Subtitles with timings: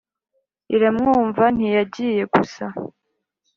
[0.75, 2.65] iramwumva ntiyagiye gusa